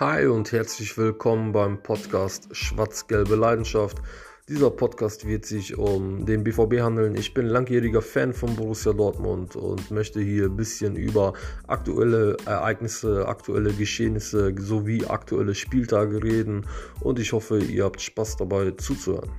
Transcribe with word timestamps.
Hi 0.00 0.26
und 0.26 0.50
herzlich 0.50 0.98
willkommen 0.98 1.52
beim 1.52 1.80
Podcast 1.80 2.48
Schwarz-Gelbe 2.50 3.36
Leidenschaft. 3.36 3.98
Dieser 4.48 4.72
Podcast 4.72 5.24
wird 5.24 5.46
sich 5.46 5.78
um 5.78 6.26
den 6.26 6.42
BVB 6.42 6.80
handeln. 6.80 7.14
Ich 7.14 7.32
bin 7.32 7.46
langjähriger 7.46 8.02
Fan 8.02 8.32
von 8.32 8.56
Borussia 8.56 8.92
Dortmund 8.92 9.54
und 9.54 9.92
möchte 9.92 10.20
hier 10.20 10.46
ein 10.46 10.56
bisschen 10.56 10.96
über 10.96 11.34
aktuelle 11.68 12.36
Ereignisse, 12.44 13.28
aktuelle 13.28 13.72
Geschehnisse 13.72 14.52
sowie 14.58 15.04
aktuelle 15.06 15.54
Spieltage 15.54 16.24
reden 16.24 16.66
und 16.98 17.20
ich 17.20 17.32
hoffe, 17.32 17.60
ihr 17.60 17.84
habt 17.84 18.00
Spaß 18.00 18.38
dabei 18.38 18.72
zuzuhören. 18.72 19.30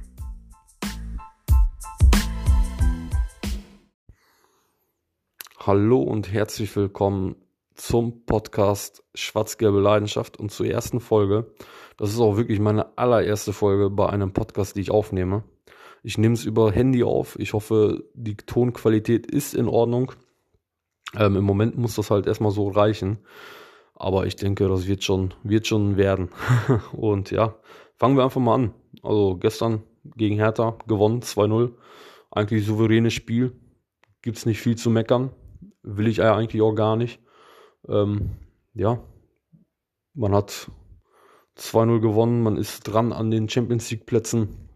Hallo 5.60 6.02
und 6.02 6.32
herzlich 6.32 6.74
willkommen 6.78 7.36
zum 7.76 8.26
Podcast 8.26 9.04
Schwarz-Gelbe 9.14 9.80
Leidenschaft 9.80 10.38
und 10.38 10.52
zur 10.52 10.66
ersten 10.66 11.00
Folge. 11.00 11.54
Das 11.98 12.10
ist 12.10 12.20
auch 12.20 12.38
wirklich 12.38 12.60
meine 12.60 12.98
allererste 12.98 13.54
Folge 13.54 13.90
bei 13.90 14.10
einem 14.10 14.34
Podcast, 14.34 14.76
die 14.76 14.82
ich 14.82 14.92
aufnehme. 14.92 15.44
Ich 16.04 16.18
nehme 16.18 16.34
es 16.36 16.46
über 16.46 16.72
Handy 16.72 17.04
auf. 17.04 17.38
Ich 17.40 17.54
hoffe, 17.54 18.04
die 18.14 18.36
Tonqualität 18.36 19.26
ist 19.26 19.54
in 19.54 19.68
Ordnung. 19.68 20.12
Ähm, 21.18 21.36
Im 21.36 21.44
Moment 21.44 21.78
muss 21.78 21.96
das 21.96 22.12
halt 22.12 22.28
erstmal 22.28 22.52
so 22.52 22.70
reichen. 22.70 23.20
Aber 23.94 24.26
ich 24.26 24.36
denke, 24.36 24.68
das 24.68 24.88
wird 24.88 25.04
schon, 25.04 25.34
wird 25.44 25.68
schon 25.68 25.98
werden. 25.98 26.30
und 26.92 27.32
ja, 27.32 27.56
fangen 27.96 28.18
wir 28.18 28.24
einfach 28.24 28.42
mal 28.42 28.56
an. 28.56 28.74
Also 29.04 29.38
gestern 29.38 29.84
gegen 30.16 30.36
Hertha 30.36 30.78
gewonnen, 30.88 31.22
2-0. 31.22 31.72
Eigentlich 32.32 32.66
souveränes 32.66 33.14
Spiel. 33.14 33.54
Gibt 34.22 34.38
es 34.38 34.46
nicht 34.46 34.60
viel 34.60 34.76
zu 34.76 34.90
meckern. 34.90 35.32
Will 35.82 36.08
ich 36.08 36.22
eigentlich 36.22 36.62
auch 36.62 36.74
gar 36.74 36.96
nicht. 36.96 37.20
Ähm, 37.88 38.32
ja, 38.74 39.02
man 40.14 40.34
hat 40.34 40.70
2-0 41.58 42.00
gewonnen, 42.00 42.44
man 42.44 42.58
ist 42.58 42.82
dran 42.84 43.14
an 43.14 43.32
den 43.32 43.50
Champions 43.50 43.90
League 43.92 44.06
Plätzen. 44.06 44.70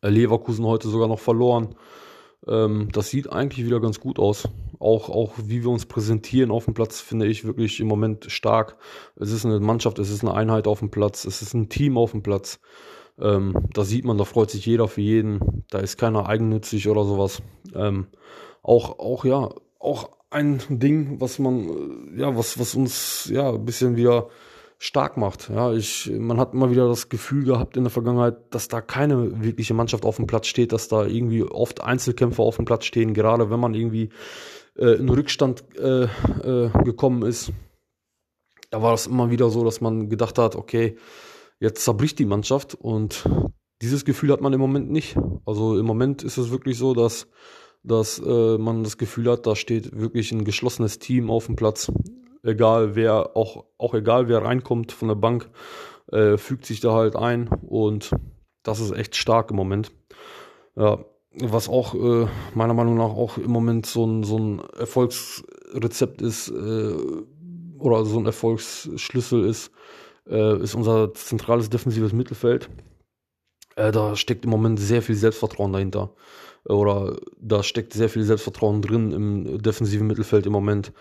Äh, 0.00 0.10
Leverkusen 0.10 0.64
heute 0.64 0.88
sogar 0.88 1.08
noch 1.08 1.18
verloren. 1.18 1.74
Ähm, 2.46 2.88
das 2.92 3.10
sieht 3.10 3.32
eigentlich 3.32 3.64
wieder 3.64 3.80
ganz 3.80 4.00
gut 4.00 4.18
aus. 4.18 4.48
Auch, 4.78 5.08
auch 5.08 5.32
wie 5.38 5.62
wir 5.62 5.70
uns 5.70 5.86
präsentieren 5.86 6.50
auf 6.50 6.66
dem 6.66 6.74
Platz, 6.74 7.00
finde 7.00 7.26
ich 7.26 7.44
wirklich 7.44 7.80
im 7.80 7.86
Moment 7.86 8.26
stark. 8.30 8.76
Es 9.16 9.30
ist 9.30 9.46
eine 9.46 9.60
Mannschaft, 9.60 9.98
es 9.98 10.10
ist 10.10 10.22
eine 10.22 10.34
Einheit 10.34 10.66
auf 10.66 10.80
dem 10.80 10.90
Platz, 10.90 11.24
es 11.24 11.42
ist 11.42 11.54
ein 11.54 11.68
Team 11.68 11.96
auf 11.96 12.10
dem 12.10 12.22
Platz. 12.22 12.60
Ähm, 13.18 13.68
da 13.72 13.84
sieht 13.84 14.04
man, 14.04 14.18
da 14.18 14.24
freut 14.24 14.50
sich 14.50 14.66
jeder 14.66 14.88
für 14.88 15.00
jeden. 15.00 15.64
Da 15.70 15.78
ist 15.78 15.96
keiner 15.96 16.28
eigennützig 16.28 16.88
oder 16.88 17.04
sowas. 17.04 17.42
Ähm, 17.74 18.08
auch, 18.62 18.98
auch, 18.98 19.24
ja, 19.24 19.50
auch 19.78 20.10
ein 20.34 20.60
Ding, 20.68 21.20
was 21.20 21.38
man, 21.38 21.68
äh, 22.16 22.20
ja, 22.20 22.36
was, 22.36 22.58
was 22.58 22.74
uns, 22.74 23.30
ja, 23.32 23.50
ein 23.52 23.64
bisschen 23.64 23.96
wieder 23.96 24.28
stark 24.78 25.16
macht. 25.16 25.48
Ja, 25.48 25.72
ich, 25.72 26.10
man 26.12 26.38
hat 26.38 26.52
immer 26.52 26.70
wieder 26.70 26.88
das 26.88 27.08
Gefühl 27.08 27.44
gehabt 27.44 27.76
in 27.76 27.84
der 27.84 27.90
Vergangenheit, 27.90 28.36
dass 28.50 28.68
da 28.68 28.80
keine 28.80 29.42
wirkliche 29.42 29.72
Mannschaft 29.72 30.04
auf 30.04 30.16
dem 30.16 30.26
Platz 30.26 30.48
steht, 30.48 30.72
dass 30.72 30.88
da 30.88 31.06
irgendwie 31.06 31.42
oft 31.42 31.80
Einzelkämpfer 31.80 32.42
auf 32.42 32.56
dem 32.56 32.64
Platz 32.64 32.84
stehen, 32.84 33.14
gerade 33.14 33.50
wenn 33.50 33.60
man 33.60 33.74
irgendwie 33.74 34.10
äh, 34.76 34.96
in 34.96 35.08
Rückstand 35.08 35.64
äh, 35.78 36.04
äh, 36.04 36.70
gekommen 36.84 37.22
ist. 37.22 37.52
Da 38.70 38.82
war 38.82 38.90
das 38.90 39.06
immer 39.06 39.30
wieder 39.30 39.50
so, 39.50 39.64
dass 39.64 39.80
man 39.80 40.08
gedacht 40.08 40.36
hat, 40.38 40.56
okay, 40.56 40.96
jetzt 41.60 41.84
zerbricht 41.84 42.18
die 42.18 42.26
Mannschaft 42.26 42.74
und 42.74 43.24
dieses 43.80 44.04
Gefühl 44.04 44.32
hat 44.32 44.40
man 44.40 44.52
im 44.52 44.60
Moment 44.60 44.90
nicht. 44.90 45.16
Also 45.46 45.78
im 45.78 45.86
Moment 45.86 46.24
ist 46.24 46.38
es 46.38 46.50
wirklich 46.50 46.76
so, 46.76 46.92
dass 46.92 47.28
dass 47.84 48.18
äh, 48.18 48.58
man 48.58 48.82
das 48.82 48.98
Gefühl 48.98 49.30
hat, 49.30 49.46
da 49.46 49.54
steht 49.54 49.96
wirklich 49.96 50.32
ein 50.32 50.44
geschlossenes 50.44 50.98
Team 50.98 51.30
auf 51.30 51.46
dem 51.46 51.54
Platz. 51.54 51.92
Egal 52.42 52.96
wer, 52.96 53.36
auch, 53.36 53.66
auch 53.78 53.94
egal 53.94 54.28
wer 54.28 54.42
reinkommt 54.42 54.92
von 54.92 55.08
der 55.08 55.14
Bank, 55.14 55.48
äh, 56.10 56.36
fügt 56.36 56.66
sich 56.66 56.80
da 56.80 56.92
halt 56.92 57.14
ein 57.14 57.48
und 57.48 58.10
das 58.62 58.80
ist 58.80 58.92
echt 58.92 59.16
stark 59.16 59.50
im 59.50 59.56
Moment. 59.56 59.92
Ja, 60.76 61.04
was 61.40 61.68
auch 61.68 61.94
äh, 61.94 62.26
meiner 62.54 62.74
Meinung 62.74 62.96
nach 62.96 63.10
auch 63.10 63.38
im 63.38 63.50
Moment 63.50 63.86
so 63.86 64.06
ein, 64.06 64.22
so 64.24 64.38
ein 64.38 64.60
Erfolgsrezept 64.78 66.22
ist 66.22 66.48
äh, 66.48 66.94
oder 67.78 68.04
so 68.04 68.18
ein 68.18 68.26
Erfolgsschlüssel 68.26 69.44
ist, 69.44 69.70
äh, 70.28 70.62
ist 70.62 70.74
unser 70.74 71.12
zentrales 71.14 71.70
defensives 71.70 72.12
Mittelfeld. 72.12 72.70
Äh, 73.76 73.92
da 73.92 74.16
steckt 74.16 74.44
im 74.44 74.50
Moment 74.50 74.80
sehr 74.80 75.02
viel 75.02 75.14
Selbstvertrauen 75.14 75.72
dahinter 75.72 76.10
oder 76.64 77.16
da 77.40 77.62
steckt 77.62 77.92
sehr 77.92 78.08
viel 78.08 78.22
Selbstvertrauen 78.22 78.80
drin 78.82 79.12
im 79.12 79.62
defensiven 79.62 80.06
Mittelfeld 80.06 80.46
im 80.46 80.52
Moment. 80.52 80.92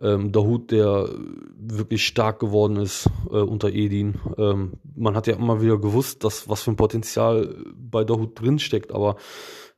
Ähm, 0.00 0.32
Hut, 0.32 0.70
der 0.70 1.08
wirklich 1.56 2.06
stark 2.06 2.38
geworden 2.38 2.76
ist 2.76 3.10
äh, 3.30 3.38
unter 3.38 3.70
Edin. 3.70 4.20
Ähm, 4.36 4.74
man 4.94 5.16
hat 5.16 5.26
ja 5.26 5.34
immer 5.34 5.60
wieder 5.60 5.76
gewusst, 5.76 6.22
dass 6.22 6.48
was 6.48 6.62
für 6.62 6.70
ein 6.70 6.76
Potenzial 6.76 7.56
bei 7.74 8.04
Hut 8.04 8.40
drin 8.40 8.60
steckt, 8.60 8.92
aber 8.92 9.16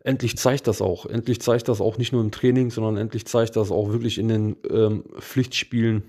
endlich 0.00 0.36
zeigt 0.36 0.66
das 0.66 0.82
auch. 0.82 1.06
Endlich 1.06 1.40
zeigt 1.40 1.68
das 1.68 1.80
auch 1.80 1.96
nicht 1.96 2.12
nur 2.12 2.20
im 2.20 2.32
Training, 2.32 2.70
sondern 2.70 2.98
endlich 2.98 3.26
zeigt 3.26 3.56
das 3.56 3.70
auch 3.70 3.92
wirklich 3.92 4.18
in 4.18 4.28
den 4.28 4.56
ähm, 4.68 5.04
Pflichtspielen. 5.18 6.02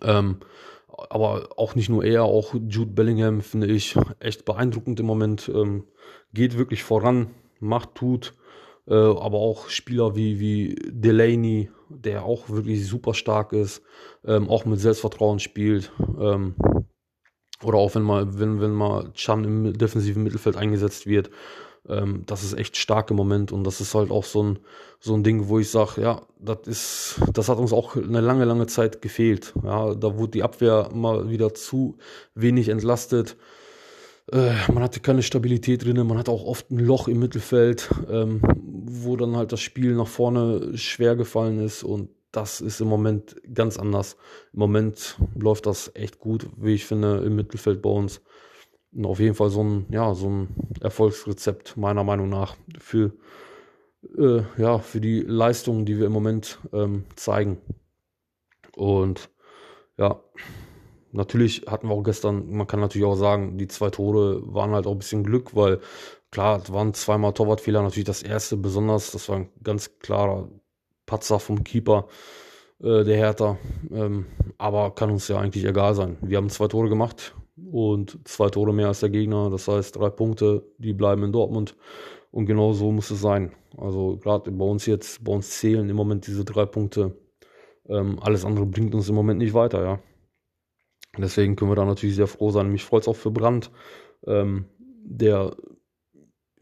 Ähm, 0.00 0.36
aber 1.10 1.48
auch 1.56 1.74
nicht 1.74 1.88
nur 1.88 2.04
er, 2.04 2.24
auch 2.24 2.54
Jude 2.54 2.92
Bellingham 2.92 3.40
finde 3.40 3.68
ich 3.68 3.96
echt 4.20 4.44
beeindruckend 4.44 5.00
im 5.00 5.06
Moment. 5.06 5.50
Ähm, 5.54 5.84
geht 6.32 6.58
wirklich 6.58 6.82
voran 6.82 7.30
macht, 7.60 7.94
tut. 7.94 8.34
Äh, 8.86 8.94
aber 8.94 9.38
auch 9.38 9.68
Spieler 9.68 10.16
wie, 10.16 10.40
wie 10.40 10.74
Delaney, 10.90 11.70
der 11.88 12.24
auch 12.24 12.48
wirklich 12.48 12.86
super 12.86 13.14
stark 13.14 13.52
ist, 13.52 13.82
ähm, 14.24 14.48
auch 14.48 14.64
mit 14.64 14.80
Selbstvertrauen 14.80 15.38
spielt. 15.38 15.92
Ähm, 16.18 16.56
oder 17.62 17.78
auch 17.78 17.94
wenn 17.94 18.02
mal, 18.02 18.38
wenn, 18.38 18.60
wenn 18.60 18.72
mal 18.72 19.12
Chan 19.14 19.44
im 19.44 19.72
defensiven 19.72 20.22
Mittelfeld 20.22 20.56
eingesetzt 20.56 21.06
wird. 21.06 21.30
Ähm, 21.88 22.22
das 22.26 22.44
ist 22.44 22.54
echt 22.54 22.76
stark 22.76 23.10
im 23.10 23.16
Moment 23.16 23.52
und 23.52 23.64
das 23.64 23.80
ist 23.80 23.94
halt 23.94 24.10
auch 24.10 24.24
so 24.24 24.42
ein, 24.42 24.58
so 25.00 25.14
ein 25.14 25.24
Ding, 25.24 25.48
wo 25.48 25.58
ich 25.58 25.70
sage, 25.70 26.00
ja, 26.00 26.22
das 26.38 26.66
ist, 26.66 27.20
das 27.32 27.48
hat 27.48 27.58
uns 27.58 27.72
auch 27.72 27.96
eine 27.96 28.20
lange, 28.20 28.44
lange 28.44 28.66
Zeit 28.66 29.02
gefehlt. 29.02 29.52
Ja, 29.64 29.94
da 29.94 30.18
wurde 30.18 30.32
die 30.32 30.42
Abwehr 30.42 30.90
mal 30.92 31.28
wieder 31.28 31.54
zu 31.54 31.96
wenig 32.34 32.68
entlastet. 32.68 33.36
Äh, 34.30 34.52
man 34.72 34.82
hatte 34.82 35.00
keine 35.00 35.22
Stabilität 35.22 35.84
drin, 35.84 36.06
man 36.06 36.18
hat 36.18 36.28
auch 36.28 36.44
oft 36.44 36.70
ein 36.70 36.78
Loch 36.78 37.08
im 37.08 37.18
Mittelfeld, 37.18 37.90
ähm, 38.08 38.40
wo 38.84 39.16
dann 39.16 39.36
halt 39.36 39.52
das 39.52 39.60
Spiel 39.60 39.94
nach 39.94 40.06
vorne 40.06 40.76
schwer 40.78 41.16
gefallen 41.16 41.58
ist 41.58 41.82
und 41.82 42.10
das 42.30 42.62
ist 42.62 42.80
im 42.80 42.88
Moment 42.88 43.36
ganz 43.52 43.78
anders. 43.78 44.16
Im 44.54 44.60
Moment 44.60 45.18
läuft 45.34 45.66
das 45.66 45.90
echt 45.94 46.18
gut, 46.18 46.48
wie 46.56 46.74
ich 46.74 46.86
finde, 46.86 47.18
im 47.18 47.36
Mittelfeld 47.36 47.82
bei 47.82 47.90
uns. 47.90 48.22
Und 48.94 49.06
auf 49.06 49.20
jeden 49.20 49.34
Fall 49.34 49.48
so 49.48 49.62
ein, 49.62 49.86
ja, 49.90 50.14
so 50.14 50.28
ein 50.28 50.48
Erfolgsrezept 50.80 51.76
meiner 51.76 52.04
Meinung 52.04 52.28
nach 52.28 52.56
für, 52.78 53.12
äh, 54.18 54.42
ja, 54.58 54.78
für 54.78 55.00
die 55.00 55.20
Leistungen, 55.20 55.86
die 55.86 55.98
wir 55.98 56.06
im 56.06 56.12
Moment 56.12 56.58
ähm, 56.72 57.04
zeigen. 57.16 57.58
Und 58.76 59.30
ja, 59.96 60.20
natürlich 61.12 61.64
hatten 61.66 61.88
wir 61.88 61.94
auch 61.94 62.02
gestern, 62.02 62.50
man 62.50 62.66
kann 62.66 62.80
natürlich 62.80 63.06
auch 63.06 63.16
sagen, 63.16 63.56
die 63.56 63.68
zwei 63.68 63.90
Tore 63.90 64.42
waren 64.44 64.72
halt 64.72 64.86
auch 64.86 64.92
ein 64.92 64.98
bisschen 64.98 65.24
Glück, 65.24 65.56
weil 65.56 65.80
klar, 66.30 66.60
es 66.62 66.72
waren 66.72 66.92
zweimal 66.94 67.32
Torwartfehler, 67.32 67.82
natürlich 67.82 68.06
das 68.06 68.22
erste 68.22 68.56
besonders, 68.56 69.10
das 69.12 69.28
war 69.28 69.36
ein 69.36 69.48
ganz 69.62 69.98
klarer 70.00 70.48
Patzer 71.06 71.38
vom 71.38 71.64
Keeper, 71.64 72.08
äh, 72.80 73.04
der 73.04 73.16
Hertha, 73.16 73.58
ähm, 73.90 74.26
aber 74.58 74.94
kann 74.94 75.10
uns 75.10 75.28
ja 75.28 75.38
eigentlich 75.38 75.64
egal 75.64 75.94
sein. 75.94 76.18
Wir 76.20 76.38
haben 76.38 76.50
zwei 76.50 76.68
Tore 76.68 76.88
gemacht 76.88 77.34
und 77.56 78.18
zwei 78.26 78.48
Tore 78.48 78.72
mehr 78.72 78.88
als 78.88 79.00
der 79.00 79.10
Gegner, 79.10 79.50
das 79.50 79.68
heißt 79.68 79.96
drei 79.96 80.10
Punkte, 80.10 80.64
die 80.78 80.92
bleiben 80.92 81.24
in 81.24 81.32
Dortmund 81.32 81.76
und 82.30 82.46
genau 82.46 82.72
so 82.72 82.90
muss 82.92 83.10
es 83.10 83.20
sein. 83.20 83.52
Also 83.76 84.16
gerade 84.16 84.50
bei 84.50 84.64
uns 84.64 84.86
jetzt, 84.86 85.22
bei 85.24 85.32
uns 85.32 85.50
zählen 85.58 85.88
im 85.88 85.96
Moment 85.96 86.26
diese 86.26 86.44
drei 86.44 86.66
Punkte. 86.66 87.16
Ähm, 87.88 88.18
alles 88.20 88.44
andere 88.44 88.66
bringt 88.66 88.94
uns 88.94 89.08
im 89.08 89.14
Moment 89.14 89.38
nicht 89.38 89.54
weiter, 89.54 89.82
ja. 89.82 90.02
Deswegen 91.18 91.56
können 91.56 91.70
wir 91.70 91.76
da 91.76 91.84
natürlich 91.84 92.16
sehr 92.16 92.26
froh 92.26 92.50
sein. 92.50 92.70
Mich 92.70 92.84
freut 92.84 93.02
es 93.02 93.08
auch 93.08 93.16
für 93.16 93.30
Brandt, 93.30 93.70
ähm, 94.26 94.64
der, 95.04 95.54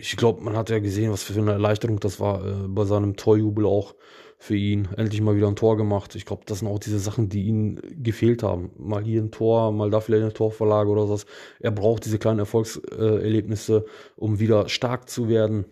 ich 0.00 0.16
glaube, 0.16 0.42
man 0.42 0.56
hat 0.56 0.70
ja 0.70 0.78
gesehen, 0.78 1.12
was 1.12 1.22
für 1.22 1.38
eine 1.38 1.52
Erleichterung 1.52 2.00
das 2.00 2.20
war 2.20 2.44
äh, 2.44 2.68
bei 2.68 2.84
seinem 2.84 3.16
Torjubel 3.16 3.66
auch 3.66 3.94
für 4.38 4.56
ihn. 4.56 4.88
Endlich 4.96 5.20
mal 5.20 5.36
wieder 5.36 5.48
ein 5.48 5.56
Tor 5.56 5.76
gemacht. 5.76 6.14
Ich 6.14 6.24
glaube, 6.24 6.44
das 6.46 6.60
sind 6.60 6.68
auch 6.68 6.78
diese 6.78 6.98
Sachen, 6.98 7.28
die 7.28 7.42
ihm 7.44 7.78
gefehlt 8.02 8.42
haben. 8.42 8.70
Mal 8.78 9.04
hier 9.04 9.20
ein 9.20 9.30
Tor, 9.30 9.70
mal 9.70 9.90
da 9.90 10.00
vielleicht 10.00 10.22
eine 10.22 10.32
Torvorlage 10.32 10.88
oder 10.88 11.06
sowas. 11.06 11.26
Er 11.60 11.70
braucht 11.70 12.06
diese 12.06 12.18
kleinen 12.18 12.38
Erfolgserlebnisse, 12.38 13.84
um 14.16 14.40
wieder 14.40 14.68
stark 14.68 15.10
zu 15.10 15.28
werden. 15.28 15.66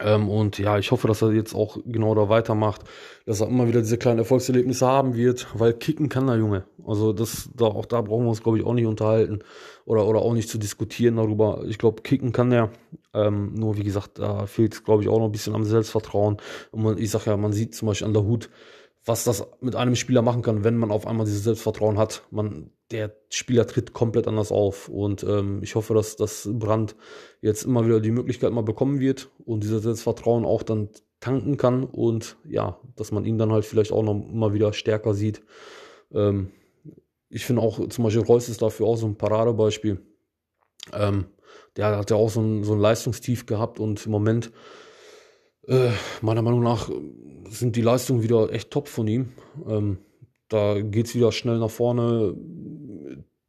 Ähm, 0.00 0.28
und 0.28 0.58
ja, 0.58 0.78
ich 0.78 0.90
hoffe, 0.90 1.06
dass 1.06 1.22
er 1.22 1.32
jetzt 1.32 1.54
auch 1.54 1.78
genau 1.84 2.14
da 2.14 2.28
weitermacht, 2.28 2.82
dass 3.26 3.40
er 3.40 3.48
immer 3.48 3.68
wieder 3.68 3.80
diese 3.80 3.98
kleinen 3.98 4.18
Erfolgserlebnisse 4.18 4.86
haben 4.86 5.14
wird, 5.14 5.46
weil 5.54 5.74
kicken 5.74 6.08
kann 6.08 6.26
der 6.26 6.36
Junge. 6.36 6.64
Also 6.86 7.12
das, 7.12 7.50
da, 7.54 7.66
auch 7.66 7.84
da 7.84 8.00
brauchen 8.00 8.24
wir 8.24 8.30
uns, 8.30 8.42
glaube 8.42 8.58
ich, 8.58 8.64
auch 8.64 8.72
nicht 8.72 8.86
unterhalten 8.86 9.40
oder, 9.84 10.06
oder 10.06 10.20
auch 10.22 10.32
nicht 10.32 10.48
zu 10.48 10.58
diskutieren 10.58 11.16
darüber. 11.16 11.64
Ich 11.68 11.78
glaube, 11.78 12.02
kicken 12.02 12.32
kann 12.32 12.50
er. 12.50 12.70
Ähm, 13.12 13.54
nur 13.54 13.76
wie 13.76 13.84
gesagt, 13.84 14.18
da 14.18 14.46
fehlt 14.46 14.72
es, 14.72 14.84
glaube 14.84 15.02
ich, 15.02 15.08
auch 15.08 15.18
noch 15.18 15.26
ein 15.26 15.32
bisschen 15.32 15.54
am 15.54 15.64
Selbstvertrauen. 15.64 16.38
Und 16.70 16.82
man, 16.82 16.98
ich 16.98 17.10
sage 17.10 17.26
ja, 17.26 17.36
man 17.36 17.52
sieht 17.52 17.74
zum 17.74 17.88
Beispiel 17.88 18.06
an 18.06 18.14
der 18.14 18.24
Hut, 18.24 18.48
was 19.04 19.24
das 19.24 19.46
mit 19.60 19.76
einem 19.76 19.96
Spieler 19.96 20.22
machen 20.22 20.42
kann, 20.42 20.64
wenn 20.64 20.76
man 20.76 20.90
auf 20.90 21.06
einmal 21.06 21.26
dieses 21.26 21.44
Selbstvertrauen 21.44 21.98
hat. 21.98 22.22
Man 22.30 22.70
der 22.90 23.14
Spieler 23.28 23.66
tritt 23.66 23.92
komplett 23.92 24.26
anders 24.26 24.50
auf. 24.50 24.88
Und 24.88 25.22
ähm, 25.22 25.62
ich 25.62 25.74
hoffe, 25.74 25.94
dass 25.94 26.16
das 26.16 26.48
Brand 26.52 26.96
jetzt 27.40 27.64
immer 27.64 27.86
wieder 27.86 28.00
die 28.00 28.10
Möglichkeit 28.10 28.52
mal 28.52 28.62
bekommen 28.62 29.00
wird 29.00 29.30
und 29.44 29.62
dieses 29.62 29.82
Selbstvertrauen 29.82 30.44
auch 30.44 30.62
dann 30.62 30.90
tanken 31.20 31.56
kann 31.56 31.84
und 31.84 32.36
ja, 32.48 32.80
dass 32.96 33.12
man 33.12 33.24
ihn 33.24 33.38
dann 33.38 33.52
halt 33.52 33.64
vielleicht 33.64 33.92
auch 33.92 34.02
noch 34.02 34.14
mal 34.14 34.54
wieder 34.54 34.72
stärker 34.72 35.14
sieht. 35.14 35.42
Ähm, 36.12 36.50
ich 37.28 37.44
finde 37.44 37.62
auch 37.62 37.86
zum 37.88 38.04
Beispiel 38.04 38.22
Reus 38.22 38.48
ist 38.48 38.62
dafür 38.62 38.86
auch 38.86 38.96
so 38.96 39.06
ein 39.06 39.16
Paradebeispiel. 39.16 40.00
Ähm, 40.92 41.26
der 41.76 41.96
hat 41.96 42.10
ja 42.10 42.16
auch 42.16 42.30
so 42.30 42.40
ein, 42.40 42.64
so 42.64 42.72
ein 42.72 42.80
Leistungstief 42.80 43.46
gehabt 43.46 43.78
und 43.78 44.04
im 44.04 44.12
Moment, 44.12 44.50
äh, 45.66 45.90
meiner 46.20 46.42
Meinung 46.42 46.62
nach, 46.62 46.90
sind 47.48 47.76
die 47.76 47.82
Leistungen 47.82 48.22
wieder 48.22 48.52
echt 48.52 48.70
top 48.70 48.88
von 48.88 49.06
ihm. 49.08 49.32
Ähm, 49.66 49.98
da 50.48 50.80
geht 50.80 51.06
es 51.06 51.14
wieder 51.14 51.32
schnell 51.32 51.58
nach 51.58 51.70
vorne. 51.70 52.34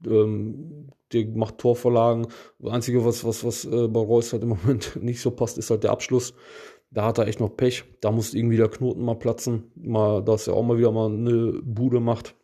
Ähm, 0.06 0.90
der 1.14 1.28
macht 1.28 1.58
Torvorlagen. 1.58 2.28
Das 2.60 2.72
Einzige, 2.72 3.06
was, 3.06 3.26
was, 3.26 3.44
was 3.44 3.66
äh, 3.66 3.88
bei 3.88 4.00
Reus 4.00 4.34
halt 4.34 4.44
im 4.44 4.50
Moment 4.50 4.96
nicht 5.02 5.22
so 5.22 5.32
passt, 5.32 5.58
ist 5.58 5.70
halt 5.70 5.84
der 5.84 5.92
Abschluss. 5.92 6.34
Da 6.90 7.06
hat 7.06 7.18
er 7.18 7.28
echt 7.28 7.40
noch 7.40 7.56
Pech. 7.56 7.84
Da 8.02 8.12
muss 8.12 8.34
irgendwie 8.34 8.58
der 8.58 8.70
Knoten 8.70 9.04
mal 9.04 9.16
platzen. 9.16 9.72
Mal, 9.76 10.24
dass 10.24 10.48
er 10.48 10.56
auch 10.56 10.64
mal 10.64 10.78
wieder 10.78 10.92
mal 10.92 11.10
eine 11.12 11.62
Bude 11.64 12.00
macht. 12.00 12.36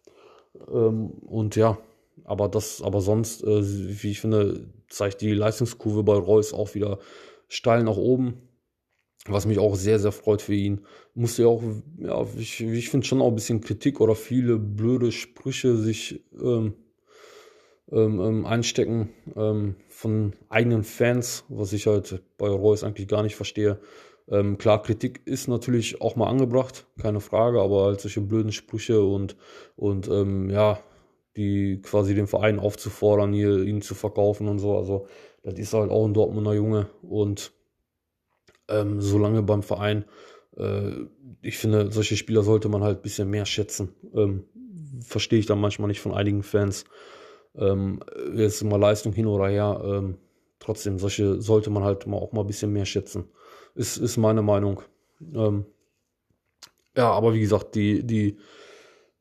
Ähm, 0.72 1.10
und 1.26 1.56
ja, 1.56 1.78
aber 2.24 2.48
das, 2.48 2.82
aber 2.82 3.02
sonst, 3.02 3.44
äh, 3.44 3.62
wie 3.64 4.12
ich 4.12 4.22
finde, 4.22 4.70
zeigt 4.90 5.22
die 5.22 5.34
Leistungskurve 5.34 6.04
bei 6.04 6.16
Reus 6.16 6.54
auch 6.54 6.76
wieder 6.76 7.00
steil 7.48 7.84
nach 7.84 7.98
oben. 7.98 8.47
Was 9.28 9.46
mich 9.46 9.60
auch 9.60 9.76
sehr, 9.76 10.00
sehr 10.00 10.12
freut 10.12 10.42
für 10.42 10.54
ihn. 10.54 10.82
Musste 11.14 11.44
ja 11.44 11.48
auch, 11.48 11.64
ja, 11.98 12.26
ich, 12.38 12.62
ich 12.62 12.90
finde 12.90 13.06
schon 13.06 13.22
auch 13.22 13.30
ein 13.30 13.36
bisschen 13.36 13.62
Kritik 13.62 14.00
oder 14.00 14.16
viele 14.16 14.58
blöde 14.58 15.12
Sprüche 15.12 15.78
sich 15.78 16.24
ähm, 16.42 16.74
ähm, 17.92 18.20
ähm, 18.20 18.46
einstecken 18.46 19.10
ähm, 19.36 19.76
von 19.88 20.34
eigenen 20.50 20.84
Fans, 20.84 21.46
was 21.48 21.72
ich 21.72 21.88
halt 21.88 22.22
bei 22.38 22.50
Reus 22.50 22.84
eigentlich 22.84 23.08
gar 23.08 23.24
nicht 23.24 23.36
verstehe. 23.36 23.80
Ähm, 24.30 24.58
klar, 24.58 24.82
Kritik 24.82 25.22
ist 25.24 25.48
natürlich 25.48 26.02
auch 26.02 26.18
mal 26.18 26.28
angebracht, 26.28 26.86
keine 27.00 27.22
Frage, 27.22 27.62
aber 27.62 27.86
halt 27.86 28.02
solche 28.02 28.20
blöden 28.20 28.52
Sprüche 28.52 29.02
und, 29.02 29.38
und 29.78 30.10
ähm, 30.10 30.50
ja, 30.50 30.80
die 31.38 31.82
quasi 31.82 32.14
den 32.14 32.28
Verein 32.28 32.60
aufzufordern, 32.60 33.32
hier 33.32 33.60
ihn 33.64 33.82
zu 33.82 33.96
verkaufen 33.96 34.50
und 34.50 34.60
so. 34.60 34.76
Also, 34.76 35.08
das 35.44 35.58
ist 35.58 35.74
halt 35.74 35.90
auch 35.90 36.06
ein 36.06 36.14
Dortmunder 36.14 36.54
Junge 36.54 36.90
und 37.04 37.54
ähm, 38.70 39.02
so 39.02 39.18
lange 39.18 39.44
beim 39.44 39.64
Verein. 39.64 40.06
Äh, 40.58 40.92
ich 41.42 41.58
finde, 41.58 41.92
solche 41.92 42.18
Spieler 42.18 42.44
sollte 42.44 42.70
man 42.70 42.84
halt 42.84 43.00
ein 43.00 43.02
bisschen 43.04 43.30
mehr 43.30 43.46
schätzen. 43.46 43.90
Ähm, 44.14 44.46
verstehe 45.02 45.40
ich 45.40 45.46
dann 45.46 45.60
manchmal 45.60 45.88
nicht 45.88 46.02
von 46.02 46.14
einigen 46.14 46.44
Fans. 46.44 46.86
Ähm, 47.56 48.02
jetzt 48.36 48.62
immer 48.62 48.78
Leistung 48.78 49.14
hin 49.14 49.28
oder 49.28 49.48
her. 49.48 49.82
Ähm, 49.84 50.18
trotzdem, 50.60 51.00
solche 51.00 51.42
sollte 51.42 51.70
man 51.70 51.84
halt 51.84 52.08
mal 52.08 52.18
auch 52.18 52.32
mal 52.32 52.42
ein 52.42 52.48
bisschen 52.48 52.74
mehr 52.74 52.86
schätzen. 52.86 53.26
Ist, 53.76 53.98
ist 53.98 54.18
meine 54.18 54.42
Meinung. 54.42 54.82
Ähm, 55.34 55.66
ja, 56.96 57.12
aber 57.12 57.34
wie 57.34 57.40
gesagt, 57.40 57.76
die, 57.76 58.04
die 58.04 58.38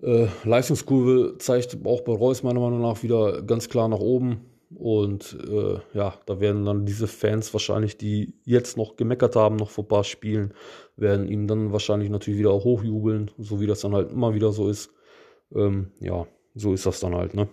äh, 0.02 0.28
Leistungskurve 0.44 1.36
zeigt 1.38 1.76
auch 1.84 2.02
bei 2.02 2.12
Reus 2.12 2.42
meiner 2.42 2.60
Meinung 2.60 2.80
nach 2.80 3.02
wieder 3.02 3.42
ganz 3.42 3.68
klar 3.68 3.88
nach 3.88 3.98
oben. 3.98 4.40
Und 4.74 5.38
äh, 5.48 5.78
ja, 5.94 6.14
da 6.26 6.40
werden 6.40 6.64
dann 6.64 6.86
diese 6.86 7.06
Fans 7.06 7.52
wahrscheinlich, 7.52 7.96
die 7.98 8.34
jetzt 8.44 8.76
noch 8.76 8.96
gemeckert 8.96 9.36
haben, 9.36 9.56
noch 9.56 9.70
vor 9.70 9.84
ein 9.84 9.88
paar 9.88 10.04
Spielen, 10.04 10.54
werden 10.96 11.28
ihm 11.28 11.46
dann 11.46 11.72
wahrscheinlich 11.72 12.10
natürlich 12.10 12.40
wieder 12.40 12.52
hochjubeln, 12.52 13.30
so 13.38 13.60
wie 13.60 13.66
das 13.66 13.80
dann 13.80 13.94
halt 13.94 14.10
immer 14.10 14.34
wieder 14.34 14.52
so 14.52 14.68
ist. 14.68 14.90
Ähm, 15.54 15.92
ja, 16.00 16.26
so 16.54 16.72
ist 16.72 16.86
das 16.86 16.98
dann 17.00 17.14
halt, 17.14 17.34
ne? 17.34 17.48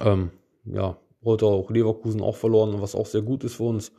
Ähm, 0.00 0.30
ja, 0.64 0.98
heute 1.24 1.46
auch 1.46 1.70
Leverkusen 1.70 2.20
auch 2.20 2.36
verloren, 2.36 2.82
was 2.82 2.94
auch 2.94 3.06
sehr 3.06 3.22
gut 3.22 3.44
ist 3.44 3.54
für 3.54 3.64
uns. 3.64 3.92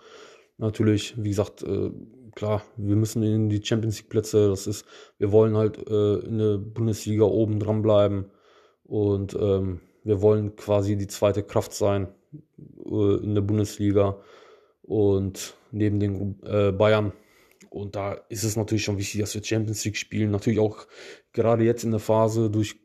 Natürlich, 0.57 1.15
wie 1.17 1.29
gesagt, 1.29 1.63
äh, 1.63 1.89
klar, 2.35 2.63
wir 2.77 2.95
müssen 2.95 3.23
in 3.23 3.49
die 3.49 3.63
Champions 3.63 3.97
League 3.97 4.09
Plätze, 4.09 4.49
das 4.49 4.67
ist, 4.67 4.85
wir 5.17 5.31
wollen 5.31 5.57
halt 5.57 5.77
äh, 5.89 6.19
in 6.19 6.37
der 6.37 6.57
Bundesliga 6.57 7.23
oben 7.23 7.59
dran 7.59 7.81
bleiben 7.81 8.29
und 8.83 9.35
ähm, 9.39 9.81
wir 10.03 10.21
wollen 10.21 10.55
quasi 10.55 10.95
die 10.97 11.07
zweite 11.07 11.43
Kraft 11.43 11.73
sein 11.73 12.07
äh, 12.85 13.15
in 13.23 13.35
der 13.35 13.41
Bundesliga 13.41 14.17
und 14.83 15.55
neben 15.71 15.99
den 15.99 16.41
äh, 16.43 16.71
Bayern. 16.71 17.13
Und 17.69 17.95
da 17.95 18.13
ist 18.29 18.43
es 18.43 18.55
natürlich 18.55 18.83
schon 18.83 18.97
wichtig, 18.97 19.21
dass 19.21 19.35
wir 19.35 19.43
Champions 19.43 19.85
League 19.85 19.97
spielen. 19.97 20.31
Natürlich 20.31 20.59
auch 20.59 20.87
gerade 21.33 21.63
jetzt 21.63 21.83
in 21.83 21.91
der 21.91 21.99
Phase 21.99 22.49
durch 22.49 22.77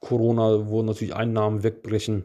Corona, 0.00 0.68
wo 0.68 0.82
natürlich 0.82 1.14
Einnahmen 1.14 1.62
wegbrechen, 1.62 2.24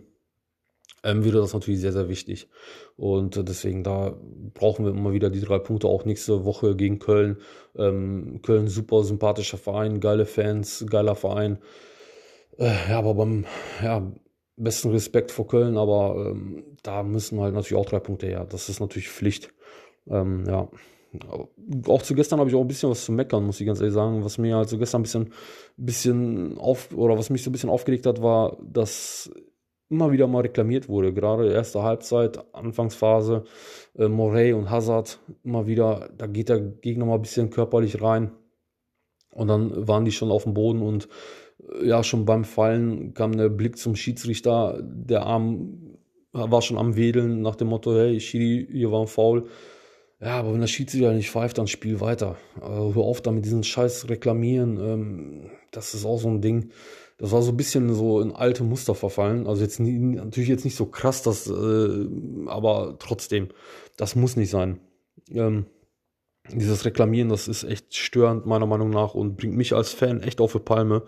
ähm, 1.04 1.24
wäre 1.25 1.40
das 1.40 1.54
natürlich 1.54 1.81
sehr, 1.81 1.92
sehr 1.92 2.10
wichtig. 2.10 2.48
Und 2.96 3.36
äh, 3.38 3.44
deswegen, 3.44 3.84
da 3.84 4.18
brauchen 4.54 4.86
wir 4.86 4.92
immer 4.92 5.14
wieder 5.14 5.30
die 5.30 5.42
drei 5.42 5.60
Punkte, 5.60 5.88
auch 5.88 6.06
nächste 6.06 6.46
Woche 6.46 6.75
gegen 6.75 7.00
Köln. 7.00 7.38
Ähm, 7.75 8.40
Köln, 8.42 8.68
super 8.68 9.04
sympathischer 9.04 9.58
Verein, 9.58 10.00
geile 10.00 10.25
Fans, 10.25 10.86
geiler 10.90 11.16
Verein. 11.16 11.58
Äh, 12.58 12.90
ja, 12.90 13.00
aber 13.00 13.16
beim, 13.16 13.46
ja, 13.82 14.12
besten 14.56 14.92
Respekt 14.92 15.32
vor 15.32 15.48
Köln, 15.48 15.78
aber 15.78 16.32
ähm, 16.32 16.64
da 16.84 17.04
müssen 17.04 17.40
halt 17.40 17.54
natürlich 17.54 17.76
auch 17.76 17.90
drei 17.90 18.00
Punkte 18.00 18.28
her. 18.28 18.46
Das 18.48 18.70
ist 18.70 18.80
natürlich 18.80 19.10
Pflicht. 19.10 19.54
Ähm, 20.08 20.46
ja. 20.48 20.70
Auch 21.88 22.02
zu 22.02 22.16
gestern 22.16 22.40
habe 22.40 22.50
ich 22.50 22.56
auch 22.56 22.62
ein 22.62 22.68
bisschen 22.68 22.90
was 22.90 23.06
zu 23.06 23.12
meckern, 23.12 23.46
muss 23.46 23.60
ich 23.60 23.68
ganz 23.68 23.80
ehrlich 23.80 23.94
sagen. 23.94 24.24
Was 24.24 24.38
mir 24.38 24.58
also 24.58 24.78
gestern 24.78 25.02
ein 25.02 25.04
bisschen, 25.04 25.34
bisschen 25.78 26.58
auf, 26.58 26.92
oder 26.94 27.18
was 27.18 27.30
mich 27.30 27.44
so 27.44 27.50
ein 27.50 27.54
bisschen 27.54 27.70
aufgeregt 27.70 28.06
hat, 28.06 28.22
war, 28.22 28.58
dass 28.64 29.32
immer 29.90 30.12
wieder 30.12 30.28
mal 30.28 30.42
reklamiert 30.42 30.90
wurde. 30.90 31.14
Gerade 31.14 31.52
erste 31.52 31.84
Halbzeit, 31.84 32.44
Anfangsphase, 32.54 33.44
äh, 33.96 34.08
Morey 34.08 34.54
und 34.54 34.72
Hazard 34.72 35.20
immer 35.44 35.68
wieder, 35.68 36.10
da 36.18 36.26
geht 36.26 36.50
der 36.50 36.60
Gegner 36.60 37.06
mal 37.06 37.16
ein 37.16 37.22
bisschen 37.22 37.52
körperlich 37.52 38.02
rein. 38.02 38.32
Und 39.32 39.48
dann 39.48 39.88
waren 39.88 40.06
die 40.06 40.12
schon 40.12 40.32
auf 40.32 40.44
dem 40.44 40.54
Boden 40.54 40.82
und 40.82 41.08
ja, 41.83 42.04
schon 42.04 42.25
beim 42.25 42.45
Fallen 42.45 43.13
kam 43.13 43.38
der 43.38 43.50
Blick 43.50 43.77
zum 43.77 43.95
Schiedsrichter. 43.95 44.80
Der 44.83 45.25
Arm 45.25 45.98
war 46.31 46.62
schon 46.62 46.77
am 46.77 46.95
Wedeln 46.95 47.42
nach 47.42 47.56
dem 47.56 47.68
Motto, 47.68 47.94
hey, 47.95 48.19
Schiri, 48.19 48.68
hier 48.71 48.92
war 48.92 49.07
Foul. 49.07 49.48
Ja, 50.19 50.39
aber 50.39 50.54
wenn 50.54 50.62
der 50.62 50.68
Schiedsrichter 50.68 51.12
nicht 51.13 51.30
pfeift, 51.30 51.57
dann 51.57 51.68
spiel 51.68 52.00
weiter. 52.00 52.38
Also 52.62 52.95
hör 52.95 53.04
auf 53.04 53.21
da 53.21 53.31
mit 53.31 53.45
diesen 53.45 53.63
Scheiß 53.63 54.10
Reklamieren. 54.10 54.77
Ähm, 54.77 55.51
das 55.71 55.94
ist 55.94 56.06
auch 56.06 56.18
so 56.18 56.30
ein 56.30 56.42
Ding. 56.42 56.71
Das 57.18 57.31
war 57.31 57.42
so 57.42 57.51
ein 57.51 57.57
bisschen 57.57 57.94
so 57.94 58.21
in 58.21 58.31
alte 58.31 58.63
Muster 58.63 58.96
verfallen. 58.96 59.48
Also 59.48 59.63
jetzt 59.63 59.79
natürlich 59.79 60.50
jetzt 60.50 60.65
nicht 60.65 60.75
so 60.75 60.86
krass, 60.86 61.24
das, 61.24 61.48
äh, 61.48 62.08
aber 62.48 62.96
trotzdem, 63.00 63.50
das 63.98 64.15
muss 64.15 64.36
nicht 64.36 64.50
sein. 64.50 64.79
Ähm, 65.29 65.65
dieses 66.51 66.86
Reklamieren, 66.86 67.29
das 67.29 67.48
ist 67.48 67.63
echt 67.63 67.96
störend 67.96 68.46
meiner 68.46 68.65
Meinung 68.65 68.89
nach 68.89 69.13
und 69.13 69.38
bringt 69.38 69.55
mich 69.55 69.74
als 69.74 69.91
Fan 69.91 70.22
echt 70.22 70.41
auf 70.41 70.53
die 70.53 70.60
Palme. 70.60 71.03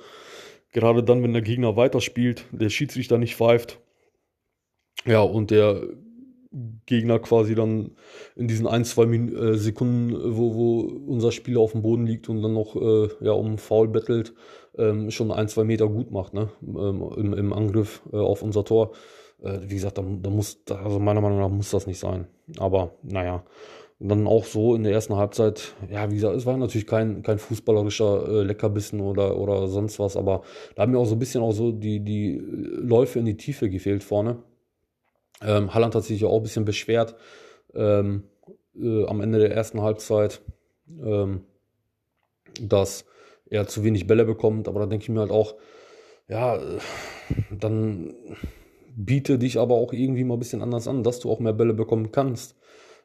Gerade 0.75 1.03
dann, 1.03 1.23
wenn 1.23 1.31
der 1.31 1.41
Gegner 1.41 1.77
weiterspielt, 1.77 2.47
der 2.51 2.69
Schiedsrichter 2.69 3.17
nicht 3.17 3.37
pfeift. 3.37 3.79
Ja, 5.05 5.21
und 5.21 5.49
der 5.49 5.81
Gegner 6.85 7.19
quasi 7.19 7.55
dann 7.55 7.91
in 8.35 8.49
diesen 8.49 8.67
ein, 8.67 8.83
zwei 8.83 9.05
Min 9.05 9.33
äh, 9.33 9.53
Sekunden, 9.55 10.11
wo, 10.35 10.53
wo 10.53 10.79
unser 10.81 11.31
Spieler 11.31 11.61
auf 11.61 11.71
dem 11.71 11.81
Boden 11.81 12.05
liegt 12.05 12.27
und 12.27 12.41
dann 12.41 12.51
noch 12.51 12.75
äh, 12.75 13.07
ja, 13.21 13.31
um 13.31 13.57
Foul 13.57 13.87
bettelt, 13.87 14.33
ähm, 14.77 15.11
schon 15.11 15.31
ein, 15.31 15.47
zwei 15.47 15.63
Meter 15.63 15.87
gut 15.87 16.11
macht, 16.11 16.33
ne? 16.33 16.49
Ähm, 16.61 17.09
im, 17.15 17.33
im, 17.33 17.53
Angriff 17.53 18.01
äh, 18.11 18.17
auf 18.17 18.41
unser 18.41 18.65
Tor. 18.65 18.91
Äh, 19.41 19.59
wie 19.61 19.75
gesagt, 19.75 19.97
da, 19.97 20.03
da 20.03 20.29
muss, 20.29 20.59
also 20.69 20.99
meiner 20.99 21.21
Meinung 21.21 21.39
nach 21.39 21.47
muss 21.47 21.71
das 21.71 21.87
nicht 21.87 21.99
sein. 21.99 22.27
Aber 22.57 22.95
naja. 23.01 23.45
Und 23.99 24.09
dann 24.09 24.27
auch 24.27 24.43
so 24.43 24.75
in 24.75 24.83
der 24.83 24.91
ersten 24.91 25.15
Halbzeit, 25.15 25.73
ja, 25.89 26.11
wie 26.11 26.15
gesagt, 26.15 26.35
es 26.35 26.45
war 26.45 26.57
natürlich 26.57 26.85
kein, 26.85 27.23
kein 27.23 27.39
fußballerischer 27.39 28.27
äh, 28.27 28.43
Leckerbissen 28.43 28.99
oder, 28.99 29.37
oder 29.37 29.67
sonst 29.67 29.99
was, 29.99 30.17
aber 30.17 30.41
da 30.75 30.81
haben 30.81 30.91
mir 30.91 30.99
auch 30.99 31.05
so 31.05 31.15
ein 31.15 31.19
bisschen 31.19 31.41
auch 31.41 31.53
so 31.53 31.71
die, 31.71 32.01
die 32.01 32.37
Läufe 32.41 33.19
in 33.19 33.25
die 33.25 33.37
Tiefe 33.37 33.69
gefehlt 33.69 34.03
vorne. 34.03 34.43
Ähm, 35.41 35.73
Halland 35.73 35.95
hat 35.95 36.03
sich 36.03 36.21
ja 36.21 36.27
auch 36.27 36.37
ein 36.37 36.43
bisschen 36.43 36.65
beschwert 36.65 37.15
ähm, 37.73 38.23
äh, 38.77 39.05
am 39.05 39.21
Ende 39.21 39.39
der 39.39 39.51
ersten 39.51 39.81
Halbzeit, 39.81 40.41
ähm, 41.01 41.45
dass 42.59 43.05
er 43.49 43.67
zu 43.67 43.83
wenig 43.83 44.07
Bälle 44.07 44.25
bekommt. 44.25 44.67
Aber 44.67 44.81
da 44.81 44.85
denke 44.87 45.03
ich 45.03 45.09
mir 45.09 45.21
halt 45.21 45.31
auch, 45.31 45.55
ja, 46.27 46.59
dann 47.51 48.13
biete 48.95 49.37
dich 49.37 49.59
aber 49.59 49.75
auch 49.75 49.93
irgendwie 49.93 50.23
mal 50.23 50.35
ein 50.35 50.39
bisschen 50.39 50.61
anders 50.61 50.87
an, 50.87 51.03
dass 51.03 51.19
du 51.19 51.31
auch 51.31 51.39
mehr 51.39 51.53
Bälle 51.53 51.73
bekommen 51.73 52.11
kannst. 52.11 52.55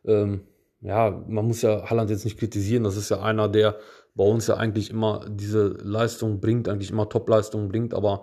Ähm, 0.05 0.43
ja, 0.81 1.11
man 1.29 1.47
muss 1.47 1.63
ja 1.63 1.89
Halland 1.91 2.11
jetzt 2.11 2.25
nicht 2.25 2.39
kritisieren. 2.39 2.85
Das 2.85 2.97
ist 2.97 3.11
ja 3.11 3.21
einer, 3.21 3.49
der 3.49 3.79
bei 4.15 4.25
uns 4.25 4.47
ja 4.47 4.57
eigentlich 4.57 4.91
immer 4.91 5.25
diese 5.29 5.69
Leistung 5.83 6.41
bringt, 6.41 6.69
eigentlich 6.69 6.91
immer 6.91 7.09
Top-Leistung 7.09 7.69
bringt. 7.69 7.95
Aber 7.95 8.23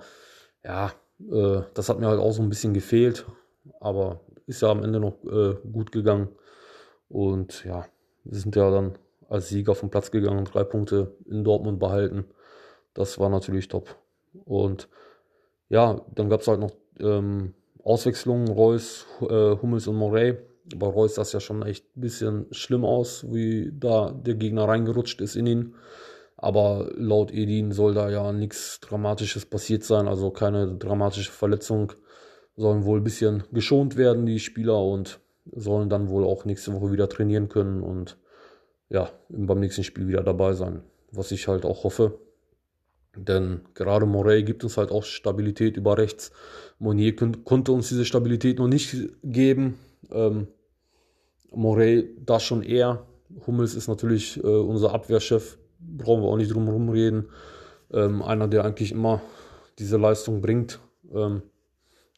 ja, 0.64 0.92
äh, 1.32 1.62
das 1.74 1.90
hat 1.90 2.00
mir 2.00 2.08
halt 2.08 2.20
auch 2.20 2.32
so 2.32 2.42
ein 2.42 2.50
bisschen 2.50 2.74
gefehlt. 2.74 3.26
Aber 3.80 4.22
ist 4.48 4.62
ja 4.62 4.70
am 4.70 4.84
Ende 4.84 5.00
noch 5.00 5.24
äh, 5.26 5.56
gut 5.72 5.92
gegangen. 5.92 6.30
Und 7.10 7.64
ja, 7.64 7.86
wir 8.24 8.40
sind 8.40 8.56
ja 8.56 8.72
dann 8.72 8.98
als 9.30 9.50
Sieger 9.50 9.76
vom 9.76 9.90
Platz 9.90 10.12
gegangen, 10.12 10.46
drei 10.46 10.64
Punkte 10.64 11.16
in 11.30 11.44
Dortmund 11.44 11.80
behalten. 11.80 12.26
Das 12.94 13.20
war 13.20 13.30
natürlich 13.30 13.68
top. 13.68 13.96
Und 14.46 14.90
ja, 15.70 16.02
dann 16.16 16.30
gab 16.30 16.42
es 16.42 16.48
halt 16.48 16.60
noch 16.60 16.72
ähm, 17.00 17.54
Auswechslungen, 17.84 18.48
Reus, 18.48 19.06
äh, 19.22 19.56
Hummels 19.62 19.88
und 19.88 19.98
Morey. 19.98 20.38
Bei 20.75 20.88
Reus 20.88 21.15
sah 21.15 21.21
es 21.21 21.31
ja 21.31 21.39
schon 21.39 21.63
echt 21.63 21.86
ein 21.95 22.01
bisschen 22.01 22.45
schlimm 22.51 22.83
aus, 22.83 23.25
wie 23.31 23.71
da 23.74 24.12
der 24.12 24.36
Gegner 24.36 24.67
reingerutscht 24.67 25.21
ist 25.21 25.36
in 25.36 25.47
ihn. 25.47 25.75
Aber 26.36 26.91
laut 26.95 27.31
Edin 27.31 27.71
soll 27.71 27.93
da 27.93 28.09
ja 28.09 28.31
nichts 28.31 28.79
Dramatisches 28.81 29.45
passiert 29.45 29.83
sein, 29.83 30.07
also 30.07 30.29
keine 30.29 30.75
dramatische 30.75 31.31
Verletzung. 31.31 31.93
Sollen 32.55 32.86
wohl 32.86 33.00
ein 33.00 33.03
bisschen 33.03 33.43
geschont 33.51 33.97
werden, 33.97 34.25
die 34.25 34.39
Spieler, 34.39 34.83
und 34.83 35.19
sollen 35.51 35.89
dann 35.89 36.09
wohl 36.09 36.25
auch 36.25 36.45
nächste 36.45 36.74
Woche 36.74 36.91
wieder 36.91 37.09
trainieren 37.09 37.50
können 37.50 37.81
und 37.81 38.17
ja, 38.89 39.09
beim 39.29 39.59
nächsten 39.59 39.83
Spiel 39.83 40.07
wieder 40.07 40.24
dabei 40.24 40.53
sein. 40.53 40.81
Was 41.12 41.31
ich 41.31 41.47
halt 41.47 41.65
auch 41.65 41.83
hoffe. 41.83 42.19
Denn 43.15 43.62
gerade 43.74 44.05
Morey 44.05 44.43
gibt 44.43 44.63
uns 44.63 44.77
halt 44.77 44.91
auch 44.91 45.03
Stabilität 45.03 45.77
über 45.77 45.97
rechts. 45.97 46.31
Monier 46.79 47.15
konnte 47.15 47.71
uns 47.71 47.89
diese 47.89 48.05
Stabilität 48.05 48.59
noch 48.59 48.67
nicht 48.67 48.95
geben. 49.24 49.79
Ähm, 50.12 50.47
Morey 51.51 52.16
das 52.25 52.44
schon 52.44 52.63
eher. 52.63 53.06
Hummels 53.46 53.75
ist 53.75 53.88
natürlich 53.88 54.42
äh, 54.44 54.48
unser 54.48 54.94
Abwehrchef, 54.94 55.58
brauchen 55.80 56.24
wir 56.24 56.30
auch 56.30 56.38
nicht 56.38 56.54
drum 56.54 56.66
herum 56.66 56.89
reden. 56.89 57.30
Ähm, 57.92 58.22
einer, 58.22 58.48
der 58.48 58.66
eigentlich 58.66 58.92
immer 58.92 59.22
diese 59.80 59.98
Leistung 59.98 60.42
bringt, 60.42 60.80
ähm, 61.13 61.42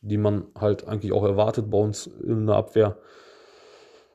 die 0.01 0.17
man 0.17 0.45
halt 0.57 0.87
eigentlich 0.87 1.11
auch 1.11 1.23
erwartet 1.23 1.69
bei 1.69 1.77
uns 1.77 2.07
in 2.07 2.47
der 2.47 2.55
Abwehr. 2.55 2.97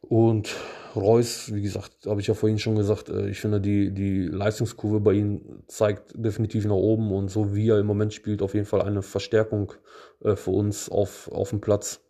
Und 0.00 0.54
Reus, 0.96 1.52
wie 1.52 1.62
gesagt, 1.62 2.06
habe 2.06 2.20
ich 2.20 2.28
ja 2.28 2.34
vorhin 2.34 2.58
schon 2.58 2.76
gesagt, 2.76 3.08
äh, 3.08 3.28
ich 3.28 3.40
finde, 3.40 3.60
die, 3.60 3.92
die 3.92 4.26
Leistungskurve 4.26 5.00
bei 5.00 5.12
ihm 5.14 5.62
zeigt 5.66 6.12
definitiv 6.14 6.64
nach 6.66 6.74
oben 6.74 7.12
und 7.12 7.30
so 7.30 7.54
wie 7.54 7.68
er 7.68 7.78
im 7.78 7.86
Moment 7.86 8.14
spielt, 8.14 8.42
auf 8.42 8.54
jeden 8.54 8.66
Fall 8.66 8.82
eine 8.82 9.02
Verstärkung 9.02 9.72
äh, 10.22 10.36
für 10.36 10.52
uns 10.52 10.88
auf, 10.88 11.30
auf 11.32 11.50
dem 11.50 11.60
Platz. 11.60 12.03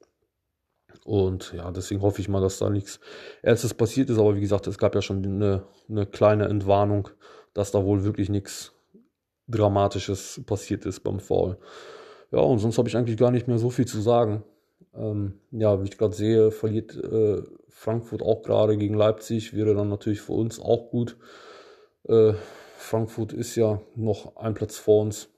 Und 1.04 1.52
ja, 1.54 1.70
deswegen 1.70 2.00
hoffe 2.00 2.20
ich 2.20 2.28
mal, 2.28 2.40
dass 2.40 2.58
da 2.58 2.70
nichts 2.70 2.98
Erstes 3.42 3.74
passiert 3.74 4.08
ist. 4.10 4.18
Aber 4.18 4.34
wie 4.36 4.40
gesagt, 4.40 4.66
es 4.66 4.78
gab 4.78 4.94
ja 4.94 5.02
schon 5.02 5.22
eine, 5.24 5.64
eine 5.88 6.06
kleine 6.06 6.46
Entwarnung, 6.46 7.10
dass 7.52 7.70
da 7.70 7.84
wohl 7.84 8.04
wirklich 8.04 8.30
nichts 8.30 8.72
Dramatisches 9.46 10.40
passiert 10.46 10.86
ist 10.86 11.00
beim 11.00 11.20
Foul. 11.20 11.58
Ja, 12.30 12.38
und 12.38 12.58
sonst 12.58 12.78
habe 12.78 12.88
ich 12.88 12.96
eigentlich 12.96 13.18
gar 13.18 13.30
nicht 13.30 13.46
mehr 13.46 13.58
so 13.58 13.68
viel 13.68 13.86
zu 13.86 14.00
sagen. 14.00 14.42
Ähm, 14.94 15.40
ja, 15.50 15.80
wie 15.82 15.88
ich 15.88 15.98
gerade 15.98 16.14
sehe, 16.14 16.50
verliert 16.50 16.96
äh, 16.96 17.42
Frankfurt 17.68 18.22
auch 18.22 18.42
gerade 18.42 18.78
gegen 18.78 18.94
Leipzig. 18.94 19.54
Wäre 19.54 19.74
dann 19.74 19.90
natürlich 19.90 20.22
für 20.22 20.32
uns 20.32 20.58
auch 20.58 20.90
gut. 20.90 21.18
Äh, 22.08 22.32
Frankfurt 22.78 23.34
ist 23.34 23.54
ja 23.56 23.82
noch 23.94 24.36
ein 24.36 24.54
Platz 24.54 24.78
vor 24.78 25.02
uns 25.02 25.28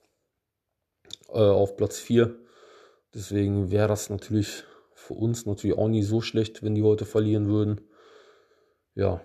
äh, 1.28 1.38
auf 1.38 1.76
Platz 1.76 1.98
4. 1.98 2.34
Deswegen 3.12 3.70
wäre 3.72 3.88
das 3.88 4.08
natürlich 4.10 4.64
für 5.06 5.14
uns 5.14 5.46
natürlich 5.46 5.78
auch 5.78 5.88
nicht 5.88 6.06
so 6.06 6.20
schlecht, 6.20 6.62
wenn 6.62 6.74
die 6.74 6.82
heute 6.82 7.04
verlieren 7.04 7.46
würden. 7.46 7.80
Ja, 8.94 9.20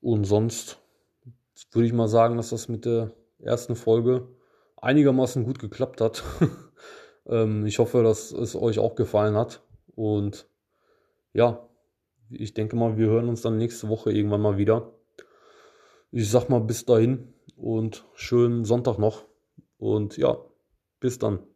und 0.00 0.24
sonst 0.24 0.78
würde 1.72 1.86
ich 1.86 1.92
mal 1.92 2.08
sagen, 2.08 2.36
dass 2.36 2.50
das 2.50 2.68
mit 2.68 2.86
der 2.86 3.12
ersten 3.38 3.76
Folge 3.76 4.28
einigermaßen 4.76 5.44
gut 5.44 5.58
geklappt 5.58 6.00
hat. 6.00 6.24
ähm, 7.26 7.66
ich 7.66 7.78
hoffe, 7.78 8.02
dass 8.02 8.32
es 8.32 8.56
euch 8.56 8.78
auch 8.78 8.94
gefallen 8.94 9.36
hat. 9.36 9.62
Und 9.94 10.48
ja, 11.34 11.68
ich 12.30 12.54
denke 12.54 12.76
mal, 12.76 12.96
wir 12.96 13.08
hören 13.08 13.28
uns 13.28 13.42
dann 13.42 13.58
nächste 13.58 13.88
Woche 13.88 14.12
irgendwann 14.12 14.40
mal 14.40 14.56
wieder. 14.56 14.94
Ich 16.12 16.30
sag 16.30 16.48
mal 16.48 16.60
bis 16.60 16.86
dahin 16.86 17.34
und 17.56 18.06
schönen 18.14 18.64
Sonntag 18.64 18.98
noch. 18.98 19.24
Und 19.76 20.16
ja, 20.16 20.38
bis 20.98 21.18
dann. 21.18 21.49